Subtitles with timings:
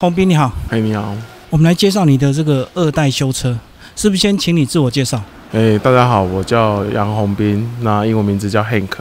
[0.00, 1.12] 洪斌你好，哎，你好，
[1.50, 3.58] 我们来介绍你的这个二代修车，
[3.96, 5.20] 是不是先请你自我介绍？
[5.50, 8.92] 哎，大家好，我叫杨洪斌，那英文名字叫 Hank，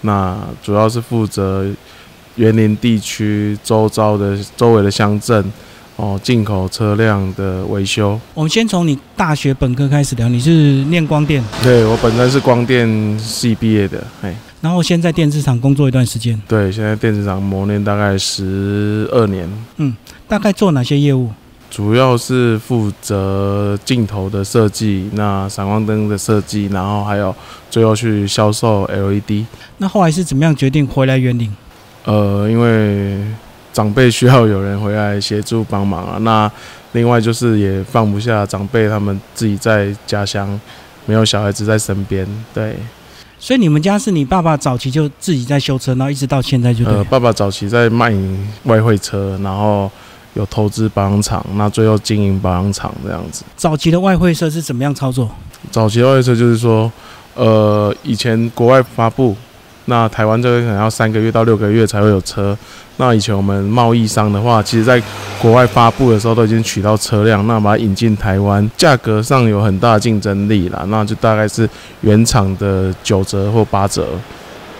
[0.00, 1.64] 那主要是负责
[2.34, 5.52] 园林地区周遭的周围的乡镇
[5.94, 8.20] 哦，进口车辆的维修。
[8.34, 10.50] 我们先从你大学本科开始聊，你是
[10.86, 19.46] 念光电，对我本身是光电系毕业的，哎，然后先在电子厂工作一段时间，对，现在电子厂磨练大概十二年，
[19.76, 19.94] 嗯
[20.26, 21.28] 大概做哪些业务？
[21.70, 27.36] 主要是负责镜头的设计，那闪光灯的设计，然后还有
[27.68, 29.44] 最后去销售 LED。
[29.76, 31.54] 那后来是怎么样决定回来园林？
[32.06, 33.22] 呃，因为
[33.70, 36.16] 长辈需要有人回来协助帮忙啊。
[36.24, 36.50] 那
[36.92, 40.58] 另外就是也放不下长辈他们自己在家乡
[41.04, 42.74] 没有小孩子在身边，对。
[43.44, 46.94] 所以你们家是你爸爸早期就自己在修车，然后一直到现在就对。
[46.94, 48.10] 呃，爸爸早期在卖
[48.62, 49.90] 外汇车，然后
[50.32, 53.44] 有投资保养厂，那最后经营保养厂这样子。
[53.54, 55.30] 早期的外汇车是怎么样操作？
[55.70, 56.90] 早期的外汇车就是说，
[57.34, 59.36] 呃，以前国外发布，
[59.86, 62.56] 那台湾这边可能要三个月到六个月才会有车。
[62.96, 65.02] 那以前我们贸易商的话，其实在
[65.42, 70.84] 国外发布的时候都已经取到车辆，那把它引进台湾，价格上有很大的竞争力啦。
[70.88, 71.68] 那就大概是
[72.02, 74.08] 原厂的九折或八折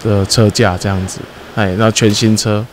[0.02, 1.18] 的车价这样子。
[1.56, 2.64] 哎，那全新车，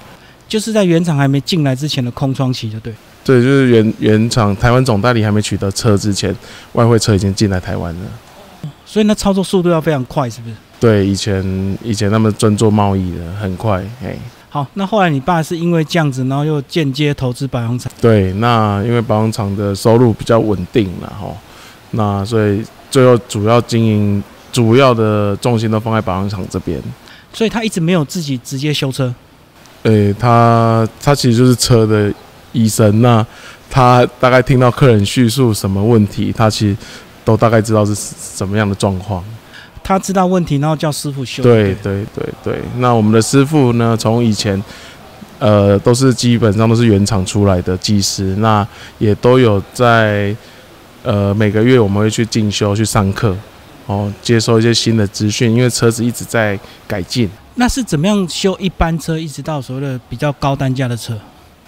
[0.47, 2.93] 就是在原厂还没进来之前的空窗期，就对。
[3.23, 6.35] 对，就是原原厂台湾总代理还没取得车之前，
[6.73, 8.69] 外汇车已经进来台湾了。
[8.85, 10.55] 所以那操作速度要非常快，是不是？
[10.81, 14.17] 对，以前以前他们专做贸易的，很快，哎。
[14.49, 17.89] 好，那后来你爸是因为这样子，然后又间接投资保养厂。
[18.01, 21.33] 对，那因为保养厂的收入比较稳定了哈，
[21.91, 24.21] 那所以最后主要经营
[24.51, 26.81] 主要的重心都放在保养厂这边。
[27.31, 29.13] 所以他一直没有自己直接修车。
[29.83, 32.13] 诶，他他其实就是车的
[32.51, 33.25] 医生，那
[33.69, 36.75] 他大概听到客人叙述什么问题，他其实
[37.23, 39.23] 都大概知道是什么样的状况。
[39.83, 41.41] 他知道问题，然后叫师傅修。
[41.43, 44.61] 对对对对，那我们的师傅呢，从以前
[45.39, 48.65] 呃都是基本上都是原厂出来的技师，那
[48.99, 50.35] 也都有在
[51.03, 53.35] 呃每个月我们会去进修去上课，
[53.87, 57.29] 哦，接收一些新的资讯，因为车子一直在改进。
[57.55, 61.17] 那是怎么样修一般车，一直到所谓的比较高单价的车？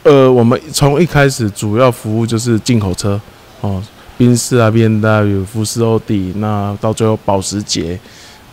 [0.04, 3.20] 呃，我们从一开始主要服务就是进口车，
[3.62, 3.84] 哦。
[4.24, 8.00] 宾士啊、B N W、福斯、奥迪，那到最后保时捷、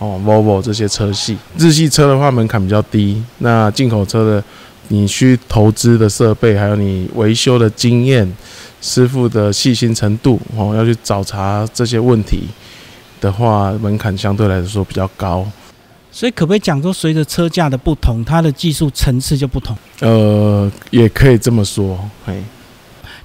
[0.01, 3.23] 哦、Volvo 这些车系，日系车的话门槛比较低。
[3.39, 4.45] 那进口车的，
[4.89, 8.29] 你需投资的设备，还有你维修的经验、
[8.83, 12.49] 师傅的细心程度，哦，要去找查这些问题
[13.21, 15.47] 的话，门槛相对来说比较高。
[16.11, 19.77] 所以可不可以讲说，随着车价的不同，它的技术层次就不同？
[20.01, 22.43] 呃，也可以这么说，嘿，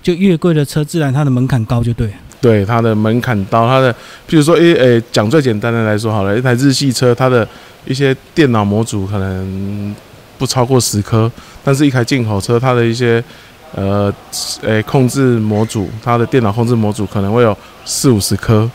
[0.03, 2.13] 就越贵的车，自然它的门槛高，就对。
[2.45, 3.91] 对它的门槛高，它的，
[4.29, 7.47] 譬如说，诶诶，讲最简单的来说好了，一台日系车，它的
[7.85, 9.95] 一些电脑模组可能
[10.38, 11.31] 不超过十颗，
[11.63, 13.23] 但是一台进口车，它的一些
[13.73, 14.13] 呃，
[14.61, 18.69] 诶，控制模组，它的电脑控制模组可能会有四五十颗，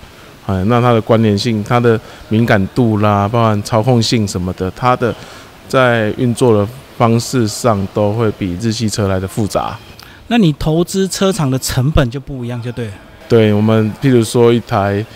[0.47, 1.99] 哎，那它的关联性、它的
[2.29, 5.15] 敏感度啦，包含操控性什么的，它的
[5.69, 9.79] 在运作的方式上都会比日系车来的复杂。
[10.27, 12.93] 那你投资车厂的成本就不一样，就对了。
[13.31, 15.07] 对我们，譬如说一台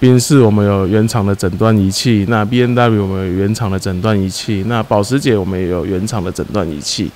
[0.00, 7.08] 宾士，我们有原厂的诊断仪器；那 B N W 我们有原厂的诊断仪器；那保时捷我们也有原厂的诊断仪器。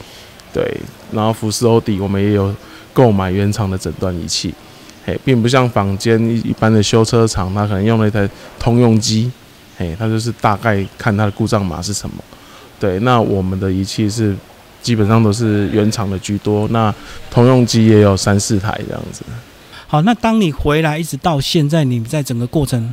[0.52, 0.64] 对，
[1.10, 2.54] 然后福斯、欧迪我们也有
[2.92, 4.54] 购买原厂的诊断仪器。
[5.04, 9.28] 嘿，并不像坊间一般的修车厂，它可能用了一台通用机，
[9.76, 12.14] 嘿，它就是大概看它的故障码是什么。
[12.78, 14.32] 对，那我们的仪器是
[14.80, 16.94] 基本上都是原厂的居多，那
[17.32, 19.24] 通用机也有三四台这样子。
[19.88, 22.92] 好，那当你回来一直到现在，你在整个过程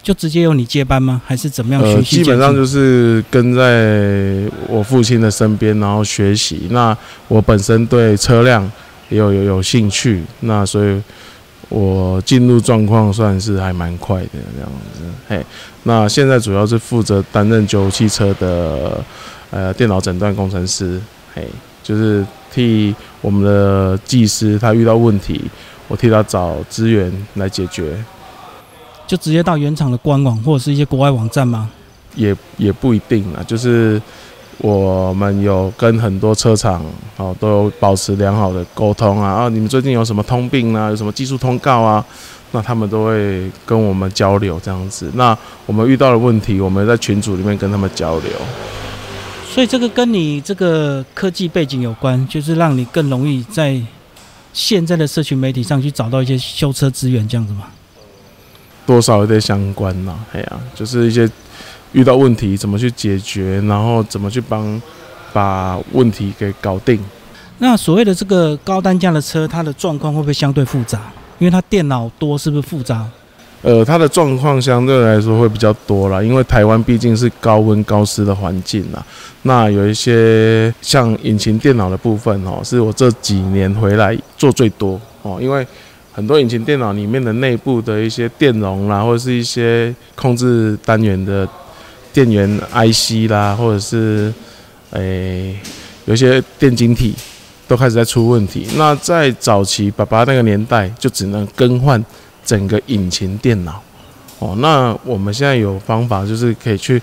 [0.00, 1.20] 就直接由你接班吗？
[1.26, 2.24] 还是怎么样呃，循序渐进？
[2.24, 6.68] 基本上就是跟在我父亲的身边，然后学习。
[6.70, 8.62] 那我本身对车辆
[9.08, 11.02] 也有有有兴趣，那所以
[11.68, 15.00] 我进入状况算是还蛮快的这样子。
[15.28, 15.44] 嘿，
[15.82, 19.02] 那现在主要是负责担任九汽车的
[19.50, 21.00] 呃电脑诊断工程师，
[21.34, 21.48] 嘿，
[21.82, 25.40] 就是替我们的技师他遇到问题。
[25.88, 28.02] 我替他找资源来解决，
[29.06, 31.70] 就直接到原厂的官网或者是一些国外网站吗？
[32.14, 33.42] 也也不一定啊。
[33.46, 34.00] 就是
[34.58, 36.84] 我们有跟很多车厂
[37.16, 39.30] 哦都有保持良好的沟通啊。
[39.30, 40.88] 啊，你们最近有什么通病啊？
[40.90, 42.04] 有什么技术通告啊？
[42.52, 45.10] 那他们都会跟我们交流这样子。
[45.14, 45.36] 那
[45.66, 48.30] 我们遇到的问题，我们在群组里面跟他们交流。
[49.48, 53.80] 所以这个跟你这个科技背景有关，就是让你更容易在
[54.54, 57.66] 现在的社群媒体上去找到一些修车资源，这样子吗？
[58.86, 61.28] 多少有点相关呐，哎呀，就是一些
[61.92, 64.80] 遇到问题怎么去解决，然后怎么去帮
[65.32, 66.98] 把问题给搞定。
[67.58, 71.12] 那所谓的这个高单价的车，它的状况会不会相对复杂？
[71.38, 73.08] 因为它电脑多，是不是复杂？
[73.64, 79.02] 呃，它的状况相对来说会比较多啦，因为台湾毕竟是高温高湿的环境啦。
[79.44, 85.66] 那有一些像引擎电脑的部分哦，是我这几年回来做最多哦，因为
[86.12, 91.48] 很多引擎电脑里面的内部的一些电容啦，或者是一些控制单元的
[92.12, 94.30] 电源 IC 啦，或者是
[94.90, 95.56] 诶
[96.04, 97.14] 有一些电晶体
[97.66, 98.66] 都开始在出问题。
[98.76, 102.04] 那在早期爸爸那个年代，就只能更换。
[102.44, 103.82] 整个引擎电脑，
[104.38, 107.00] 哦，那我们现在有方法，就是可以去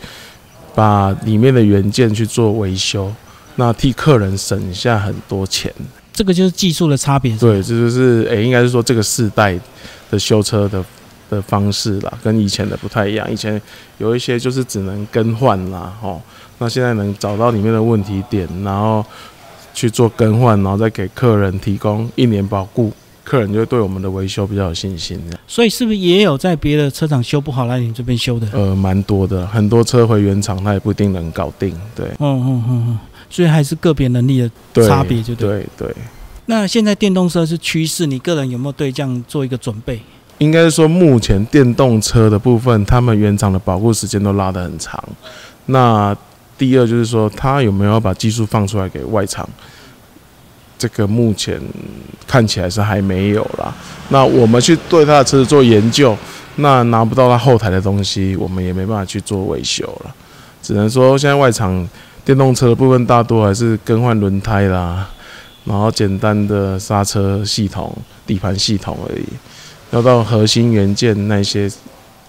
[0.75, 3.11] 把里面的元件去做维修，
[3.55, 5.73] 那替客人省下很多钱。
[6.13, 7.35] 这个就是技术的差别。
[7.37, 9.57] 对，这就是诶，应该是说这个世代
[10.09, 10.83] 的修车的
[11.29, 13.31] 的方式啦，跟以前的不太一样。
[13.31, 13.59] 以前
[13.97, 16.21] 有一些就是只能更换啦，哦，
[16.59, 19.03] 那现在能找到里面的问题点，然后
[19.73, 22.91] 去做更换，然后再给客人提供一年保固。
[23.31, 25.17] 客人就会对我们的维修比较有信心，
[25.47, 28.45] 所以是不是也有在别的车厂修不好来你这边修的？
[28.51, 31.73] 呃，蛮多的，很多车回原厂，他也不一定能搞定。
[31.95, 32.99] 对，嗯嗯嗯嗯，
[33.29, 34.41] 所以还是个别能力
[34.73, 35.87] 的差别，就对对。
[36.47, 40.01] 那现在电动车是趋势，你个人有没有对这样做一个准备？
[40.39, 45.01] 应该是说，目前电动车的部分，他们原厂的保护时间都拉得很长。
[45.67, 46.13] 那
[46.57, 49.47] 第二就是说，他有没有把技术放出来给外厂？
[50.81, 51.61] 这个目前
[52.25, 53.71] 看起来是还没有啦。
[54.09, 56.17] 那我们去对他的车子做研究，
[56.55, 60.15] 那拿不到他后台的东西，我们也没办法去做维修了。
[60.63, 61.87] 只能说现在外厂
[62.25, 65.07] 电动车的部分大多还是更换轮胎啦，
[65.65, 67.95] 然后简单的刹车系统、
[68.25, 69.25] 底盘系统而已。
[69.91, 71.69] 要到核心元件那些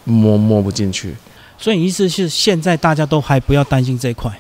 [0.05, 1.15] 摸摸不进去。
[1.57, 4.31] 所以意思是现在大家都还不要担心这一块。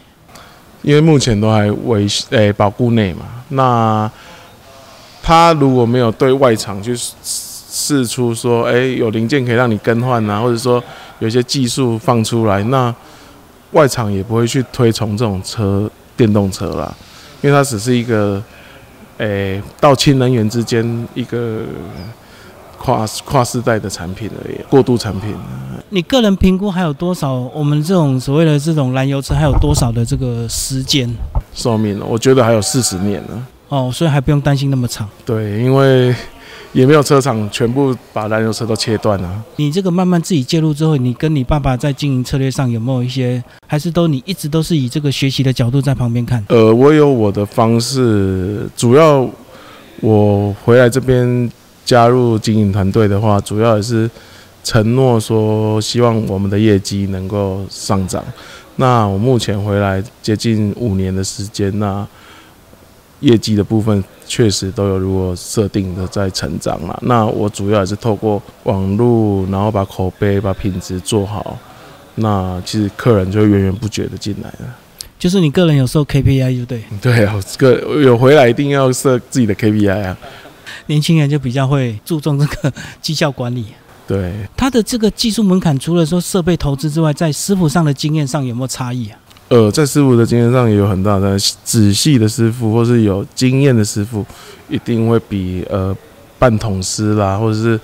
[0.82, 4.10] 因为目前都还维诶保固内嘛，那
[5.22, 6.94] 他如果没有对外厂去
[7.24, 10.82] 试出说，诶有零件可以让你更换啊，或者说
[11.20, 12.94] 有些技术放出来，那
[13.70, 16.94] 外厂也不会去推崇这种车电动车啦，
[17.40, 18.42] 因为它只是一个
[19.18, 21.62] 诶到氢能源之间一个。
[22.82, 25.34] 跨跨世代的产品而已，过渡产品。
[25.90, 27.34] 你个人评估还有多少？
[27.54, 31.08] 我们这种所谓的这种燃油车还有多少的这个时间
[31.54, 32.04] 寿命呢？
[32.08, 33.46] 我觉得还有四十年呢。
[33.68, 35.08] 哦，所以还不用担心那么长。
[35.24, 36.14] 对，因为
[36.72, 39.44] 也没有车厂全部把燃油车都切断了。
[39.56, 43.42] 你这个慢慢自己介入之后，你跟你爸爸在经营策略上有没有一些？
[43.68, 46.42] 还是都你一直都是以这个学习的角度在旁边看？
[46.48, 49.28] 呃，我有我的方式，主要
[50.00, 51.50] 我回来这边。
[51.84, 54.10] 加入经营团队的话，主要也是
[54.64, 58.24] 承诺说，希望我们的业绩能够上涨。
[58.76, 62.06] 那我目前回来接近五年的时间，那
[63.20, 66.98] 业绩的部分确实都有如我设定的在成长了。
[67.02, 71.58] 那我主要也是透过网络，然后把口碑、把品质做好，
[72.14, 74.76] 那其实客人就源源不绝的进来了。
[75.18, 76.82] 就是你个人有时候 KPI 就对？
[77.00, 80.16] 对啊，个有回来一定要设自己的 KPI 啊。
[80.86, 83.66] 年轻人就比较会注重这个绩效管理。
[84.04, 89.18] 对，他的这个技术门槛，除了说设备投资之外，在师傅上的经验上有没有差异啊？
[89.48, 94.26] 呃，在师傅的经验上也有很大的仔细的师傅，或是有经验的师傅，
[94.68, 95.96] 一定会比呃
[96.38, 97.78] 半桶师啦，或者是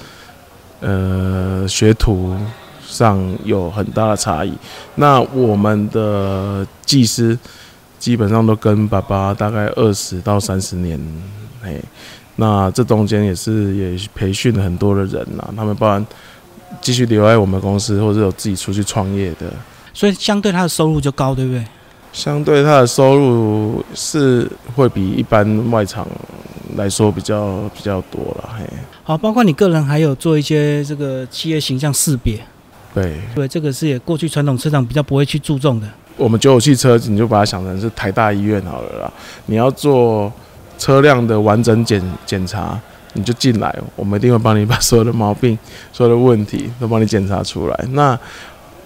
[0.81, 2.37] 呃学徒
[2.87, 4.53] 上有很大的差异。
[4.97, 7.39] 那我们的技师
[7.99, 11.01] 基本上都跟爸爸大概二十到三十年，
[11.63, 11.81] 嘿。
[12.41, 16.07] 那这中间也是也培训了很多的人呐，他们不然
[16.81, 19.53] 继续留在我们公司，或者有自己出去创业的，
[19.93, 21.65] 所以相对他的收入就高，对不对？
[22.13, 26.07] 相对他的收入是会比一般外场
[26.77, 28.65] 来说比较比较多了，嘿。
[29.03, 32.39] 好，包括你个人还有做一些这个企业形象识别，
[32.95, 35.89] 对，对，这个是也过去传统车厂比较不会去注重的。
[36.17, 39.13] 我们九五汽车，你就把它想成是台大医院好了啦，
[39.47, 40.33] 你要做。
[40.79, 42.81] 车辆的完整检检查，
[43.15, 45.59] 你就进来，我们一定会帮你把所有的毛病、
[45.93, 47.85] 所有的问题都帮你检查出来。
[47.91, 48.19] 那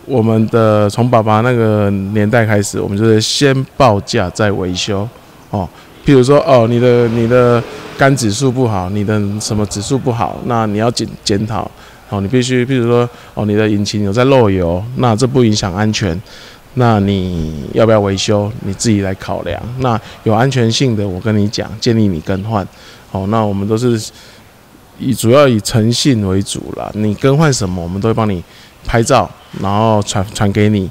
[0.06, 5.08] 我们的从爸爸那个年代开始，我们就是先报价再维修
[5.50, 5.68] 哦。
[6.04, 7.62] 譬如说，哦，你的你的
[7.96, 11.70] 肝指数不好，你的什么指数不好，那你要检检讨
[12.08, 12.20] 哦。
[12.20, 16.20] 你必须，譬如说，哦，你的引擎有在漏油，那这不影响安全。
[16.75, 18.50] 那你要不要维修？
[18.64, 19.61] 你自己来考量。
[19.81, 22.67] 那有安全性的，我跟你讲，建议你更换。
[23.11, 24.00] 好，那我们都是
[24.99, 26.91] 以主要以诚信为主啦。
[26.95, 28.43] 你更换什么，我们都会帮你
[28.87, 30.91] 拍照，然后传传给你。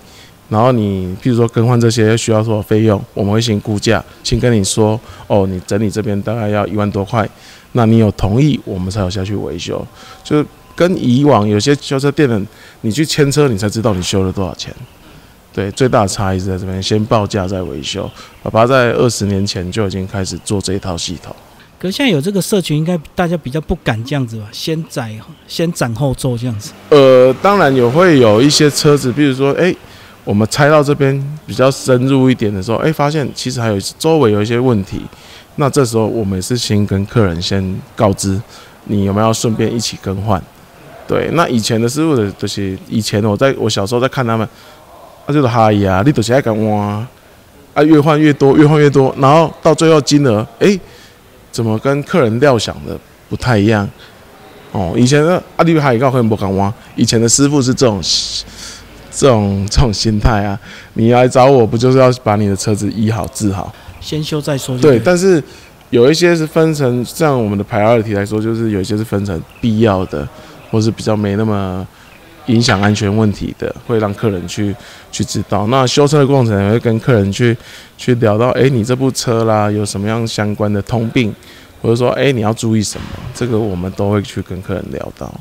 [0.49, 7.27] 然后你譬如说更换这些需要多少费用，我们会先估价，先跟你说，哦，你整理这边大概要一万多块。
[7.71, 9.83] 那你有同意，我们才有下去维修。
[10.23, 10.45] 就
[10.75, 12.39] 跟以往有些修车店的，
[12.81, 14.75] 你去签车，你才知道你修了多少钱。
[15.53, 18.09] 对，最大的差异是在这边，先报价再维修。
[18.41, 21.35] 爸爸在二十年前就已经开始做这一套系统。
[21.77, 24.47] 可是现在有这个社群，应该大家比较不敢这样子吧？
[24.51, 25.11] 先载
[25.47, 26.71] 先斩后奏这样子。
[26.89, 29.75] 呃，当然也会有一些车子，比如说，哎，
[30.23, 35.01] 我们拆到这边比较深入一点的时候，哎，发现其实还有周围有一些问题。
[35.57, 38.39] 那这时候我们是先跟客人先告知，
[38.85, 40.41] 你有没有顺便一起更换？
[41.05, 44.47] 对，那以前的师傅的，这些以前我在我小时候在看他们。
[45.25, 47.05] 他就是哈呀，你都是爱敢挖，
[47.73, 50.77] 啊，越换越多，越换越多，然后到最后金额，哎，
[51.51, 52.97] 怎么跟客人料想的
[53.29, 53.87] 不太一样？
[54.71, 58.01] 哦，以前的阿弟哈一个客人不敢挖，以前的师傅是这种
[59.11, 60.59] 这种这种心态啊，
[60.93, 64.77] 你来找我不就是要把你的车子医好治好，先修再说。
[64.79, 65.43] 对，但是
[65.89, 70.27] 有一些是分成，像我们的排二题来说，就是有一些是分成必要的，
[70.71, 71.87] 或是比较没那么。
[72.47, 74.75] 影响安全问题的，会让客人去
[75.11, 75.67] 去知道。
[75.67, 77.55] 那修车的过程也会跟客人去
[77.97, 81.33] 去聊到，哎，你这部车啦，有什么样相关的通病，
[81.81, 83.07] 或者说，哎，你要注意什么？
[83.33, 85.31] 这个我们都会去跟客人聊到。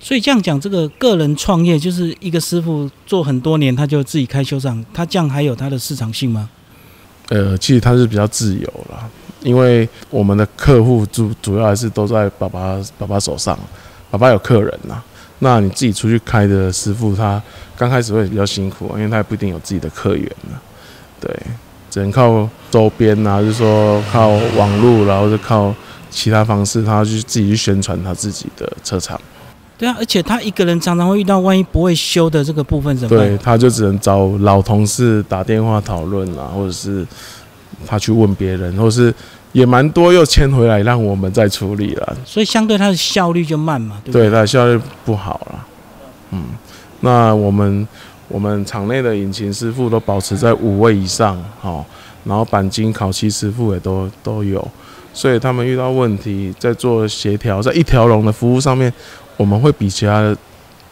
[0.00, 6.48] 所以这样讲，这个个人创业就是一个师傅做很多年，他就自己开修厂，他这样还有他的市场性吗？
[7.28, 9.08] 呃，其实他是比较自由啦，
[9.42, 13.58] 因为我们的客户主主要还是都在爸爸爸爸手上，
[14.10, 15.02] 爸爸有客人呐。
[15.40, 17.40] 那你自己出去开的师傅，他
[17.76, 20.58] 刚开始会比较辛苦，因为他也不一定有自己的客源呢。
[21.20, 21.30] 对，
[21.90, 25.74] 只能靠周边啊，就是说靠网络，然后是靠
[26.10, 29.20] 其他方式，他去自己去宣传他自己的车厂。
[29.76, 33.28] 对啊，而且他一个人常常会遇到万一不会修的这个部分怎么办？
[33.28, 37.06] 对，他就只能找老同事打电话讨论啊，或者是
[37.86, 39.14] 他去问别人，或是。
[39.52, 44.30] 也蛮多，又迁回来让我们再处理了，所以相对它的效率就慢嘛，对对？
[44.30, 45.66] 它的效率不好了，
[46.32, 46.44] 嗯，
[47.00, 47.88] 那我们
[48.28, 51.84] 我们厂内的引擎师傅都保持在五位以上，哦，
[52.24, 54.66] 然后钣金烤漆师傅也都都有，
[55.14, 58.92] 所以他们遇到问题在做协调，在一条龙的服务上面，
[59.38, 60.36] 我们会比其他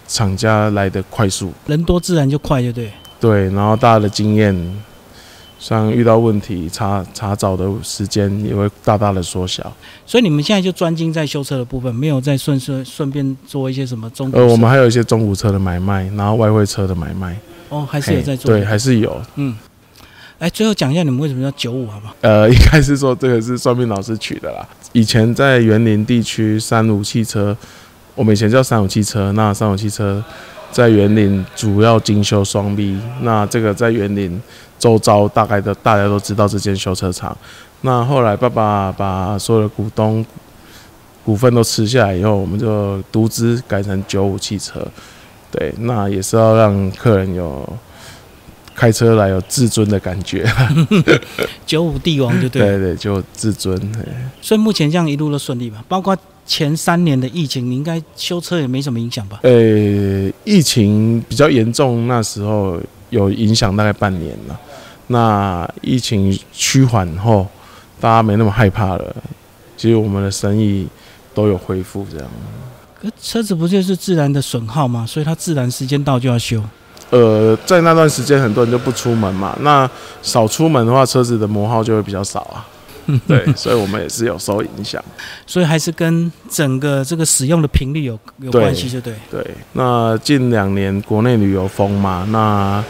[0.09, 2.91] 厂家来的快速，人多自然就快，就对。
[3.21, 4.57] 对，然后大家的经验。
[5.59, 9.73] 像遇到问题查查找的时间也会大大的缩小，
[10.07, 14.31] 所以你们现在就专精在修车的部分，没有再顺顺顺便做一些什么中。
[14.33, 17.37] 呃，我们还有一些中古车的买卖，然后外汇车的买卖。
[17.69, 18.51] 哦，还是有在做。
[18.51, 19.21] 对，还是有。
[19.37, 19.57] 嗯。
[20.39, 22.15] 哎，最后讲一下你们为什么叫九五，好不好？
[22.21, 24.69] 呃，应该是说这个是算命老师取的啦。
[24.93, 27.57] 以前在园林地区，三五汽车，
[28.15, 30.23] 我们以前叫三五汽车，那三五汽车
[30.71, 34.41] 在园林主要精修双 B，那这个在园林。
[34.79, 37.35] 周遭大概的大家都知道这间修车厂。
[37.81, 40.25] 那后来爸爸把所有的股东
[41.25, 44.87] 股份都吃下来以后，我们就独资改成九五汽车。
[45.51, 47.67] 对，那也是要让客人有
[48.75, 50.47] 开车来有自尊的感觉。
[51.65, 52.61] 九五帝王就对。
[52.61, 53.81] 对对，就自尊。
[54.43, 55.83] 所以目前这样一路都顺利吧？
[55.89, 56.15] 包括
[56.47, 59.41] 前三年的疫情，你应该修车也没什么影响吧？
[59.43, 59.51] 呃，
[60.45, 64.59] 疫情比较严重，那时候有影响大概半年了。
[65.09, 67.47] 那疫情趋缓后，
[68.01, 69.17] 大家没那么害怕了，
[69.77, 70.87] 其实我们的生意
[71.35, 72.29] 都有恢复这样。
[73.01, 75.05] 可车子不就是自然的损耗吗？
[75.07, 76.63] 所以它自然时间到就要修。
[77.11, 79.89] 呃，在那段时间很多人就不出门嘛，那
[80.23, 82.67] 少出门的话，车子的磨耗就会比较少啊。
[83.27, 85.03] 对，所以我们也是有受影响。
[85.47, 89.15] 所以还是跟整个这个使用的频率有有关系，就对。
[89.31, 92.85] 对，那近两年国内旅游风嘛，那。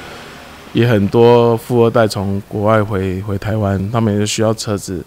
[0.72, 5.02] 也很多富二代从国外回回台湾，他们也是需要车子，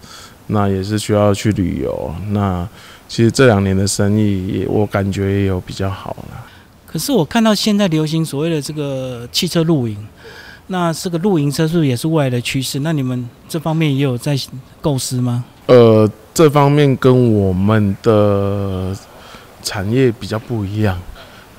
[0.47, 2.11] 那也是需要去旅游。
[2.29, 2.67] 那
[3.07, 6.43] 其实这两年的生意，也我感觉也有比较好了。
[6.87, 9.95] 可是我看到现在流行所谓的这个汽车露营，
[10.71, 12.79] 那这个露营车是不是也是未来的趋势？
[12.79, 14.35] 那你们这方面也有在
[14.81, 15.43] 构思吗？
[15.65, 18.95] 呃，这方面跟我们的
[19.61, 20.97] 产业比较不一样。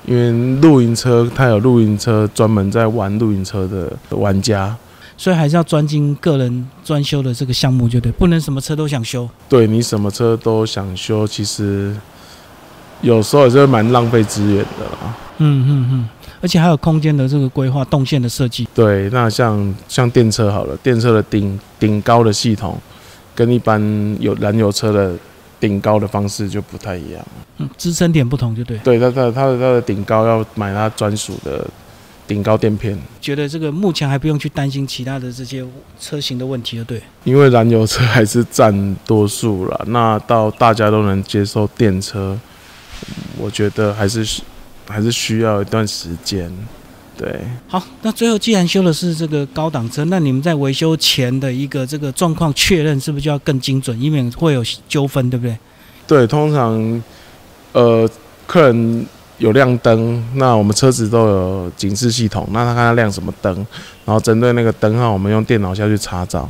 [0.07, 4.75] 因为露营车，它有露营车专门在玩露营车的玩家，
[5.15, 9.29] 所以还是要专精个人专修的这个项目，就对，不能什么车都想修。
[9.47, 11.95] 对你什么车都想修，其实
[13.01, 15.15] 有时候也是蛮浪费资源的啦。
[15.37, 18.67] 嗯嗯嗯，而且还有空间的这个规划、动线的设计。
[18.75, 22.77] 对，那像像电车好了，电车的顶顶高的系统，
[23.33, 23.81] 跟一般
[24.19, 25.15] 有燃油车的
[25.59, 27.25] 顶高的方式就不太一样。
[27.57, 28.77] 嗯，支撑点不同就对。
[28.79, 31.67] 对，它它它的它的顶高要买它专属的
[32.27, 35.65] 顶高垫片，觉得这个目前还不用去担心其他的这些
[35.99, 37.01] 车型的问题就对。
[37.23, 39.85] 因为燃油车还是占多数了。
[39.87, 42.41] 那到大家都能接受电车，嗯
[43.37, 44.43] 我觉得还是需
[44.87, 46.51] 还是需要一段时间。
[47.17, 55.55] 对，好，那最后既然修的是这个高档车，那你们在维修前的一个这个状况确认是不是就要更精准，以免会有纠纷，对不对？
[56.07, 57.03] 对，通常
[57.73, 58.09] 呃
[58.47, 59.05] 客人
[59.37, 63.55] 有亮灯，那我们车子都有警示系统，那他看他亮什么灯，
[64.03, 66.49] 然后针对那个灯号，我们用电脑下去查找，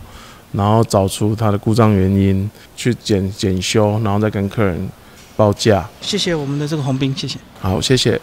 [0.54, 4.90] 然后找出它的故障原因，去检检修，然后再跟客人
[5.36, 5.88] 报价。
[6.02, 7.38] 谢谢我们的这个红兵，谢谢。
[7.60, 8.20] 好，谢谢。